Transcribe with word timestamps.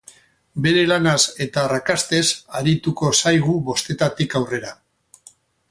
Bere 0.65 0.85
lanaz 0.91 1.19
eta 1.45 1.61
arraskastez 1.65 2.23
arituko 2.61 3.13
zaigu 3.25 3.57
bostetatik 3.69 4.39
aurrera. 4.41 4.75